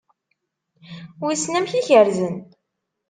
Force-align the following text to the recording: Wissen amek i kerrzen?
Wissen 1.23 1.57
amek 1.57 1.73
i 1.79 1.81
kerrzen? 1.87 2.35